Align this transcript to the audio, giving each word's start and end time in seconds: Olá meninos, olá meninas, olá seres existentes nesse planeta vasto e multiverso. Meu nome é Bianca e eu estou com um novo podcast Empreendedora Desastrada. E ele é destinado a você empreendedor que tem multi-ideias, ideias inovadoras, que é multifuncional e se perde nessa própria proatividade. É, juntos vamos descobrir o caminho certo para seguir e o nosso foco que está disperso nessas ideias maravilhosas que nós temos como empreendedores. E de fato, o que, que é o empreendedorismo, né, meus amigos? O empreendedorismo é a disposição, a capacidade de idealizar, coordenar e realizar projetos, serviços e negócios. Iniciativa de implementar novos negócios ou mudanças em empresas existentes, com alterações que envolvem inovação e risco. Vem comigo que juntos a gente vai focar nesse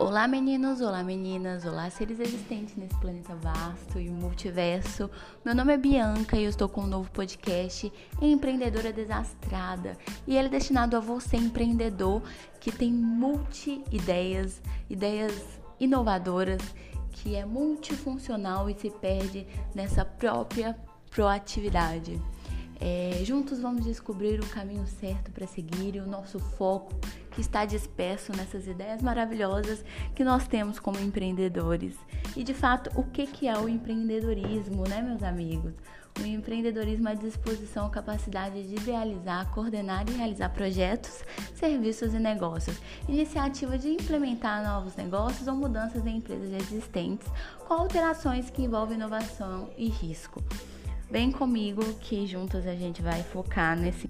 Olá 0.00 0.28
meninos, 0.28 0.80
olá 0.80 1.02
meninas, 1.02 1.64
olá 1.64 1.90
seres 1.90 2.20
existentes 2.20 2.76
nesse 2.76 2.96
planeta 3.00 3.34
vasto 3.34 3.98
e 3.98 4.08
multiverso. 4.08 5.10
Meu 5.44 5.56
nome 5.56 5.74
é 5.74 5.76
Bianca 5.76 6.36
e 6.36 6.44
eu 6.44 6.50
estou 6.50 6.68
com 6.68 6.82
um 6.82 6.86
novo 6.86 7.10
podcast 7.10 7.92
Empreendedora 8.22 8.92
Desastrada. 8.92 9.98
E 10.24 10.36
ele 10.36 10.46
é 10.46 10.50
destinado 10.52 10.96
a 10.96 11.00
você 11.00 11.36
empreendedor 11.36 12.22
que 12.60 12.70
tem 12.70 12.92
multi-ideias, 12.92 14.62
ideias 14.88 15.34
inovadoras, 15.80 16.62
que 17.10 17.34
é 17.34 17.44
multifuncional 17.44 18.70
e 18.70 18.78
se 18.78 18.90
perde 18.90 19.48
nessa 19.74 20.04
própria 20.04 20.78
proatividade. 21.10 22.22
É, 22.80 23.22
juntos 23.24 23.60
vamos 23.60 23.84
descobrir 23.84 24.40
o 24.40 24.46
caminho 24.46 24.86
certo 24.86 25.32
para 25.32 25.46
seguir 25.46 25.96
e 25.96 26.00
o 26.00 26.06
nosso 26.06 26.38
foco 26.38 26.94
que 27.32 27.40
está 27.40 27.64
disperso 27.64 28.32
nessas 28.36 28.66
ideias 28.66 29.02
maravilhosas 29.02 29.84
que 30.14 30.24
nós 30.24 30.46
temos 30.46 30.78
como 30.78 30.98
empreendedores. 30.98 31.96
E 32.36 32.44
de 32.44 32.54
fato, 32.54 32.90
o 32.98 33.04
que, 33.04 33.26
que 33.26 33.48
é 33.48 33.58
o 33.58 33.68
empreendedorismo, 33.68 34.84
né, 34.88 35.02
meus 35.02 35.22
amigos? 35.22 35.72
O 36.20 36.26
empreendedorismo 36.26 37.08
é 37.08 37.12
a 37.12 37.14
disposição, 37.14 37.86
a 37.86 37.90
capacidade 37.90 38.66
de 38.66 38.74
idealizar, 38.74 39.48
coordenar 39.52 40.04
e 40.08 40.14
realizar 40.14 40.48
projetos, 40.48 41.22
serviços 41.54 42.12
e 42.12 42.18
negócios. 42.18 42.76
Iniciativa 43.08 43.78
de 43.78 43.90
implementar 43.90 44.64
novos 44.64 44.96
negócios 44.96 45.46
ou 45.46 45.54
mudanças 45.54 46.04
em 46.06 46.16
empresas 46.16 46.52
existentes, 46.52 47.28
com 47.66 47.74
alterações 47.74 48.50
que 48.50 48.62
envolvem 48.62 48.96
inovação 48.96 49.70
e 49.76 49.88
risco. 49.88 50.42
Vem 51.10 51.32
comigo 51.32 51.82
que 52.00 52.26
juntos 52.26 52.66
a 52.66 52.74
gente 52.74 53.00
vai 53.00 53.22
focar 53.22 53.74
nesse 53.74 54.08